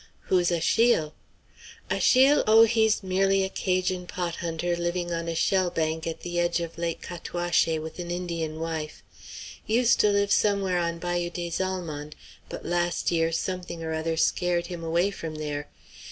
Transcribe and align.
"Who 0.29 0.39
is 0.39 0.49
Achille?" 0.49 1.13
"Achille? 1.91 2.43
Oh! 2.47 2.63
he's 2.63 3.03
merely 3.03 3.43
a 3.43 3.49
'Cajun 3.49 4.07
pot 4.07 4.37
hunter 4.37 4.75
living 4.75 5.13
on 5.13 5.27
a 5.27 5.35
shell 5.35 5.69
bank 5.69 6.07
at 6.07 6.21
the 6.21 6.39
edge 6.39 6.59
of 6.59 6.79
Lake 6.79 7.03
Cataouaché, 7.03 7.79
with 7.79 7.99
an 7.99 8.09
Indian 8.09 8.59
wife. 8.59 9.03
Used 9.67 9.99
to 9.99 10.09
live 10.09 10.31
somewhere 10.31 10.79
on 10.79 10.97
Bayou 10.97 11.29
des 11.29 11.51
Allemands, 11.63 12.15
but 12.49 12.65
last 12.65 13.11
year 13.11 13.31
something 13.31 13.83
or 13.83 13.93
other 13.93 14.17
scared 14.17 14.65
him 14.65 14.83
away 14.83 15.11
from 15.11 15.35
there. 15.35 15.69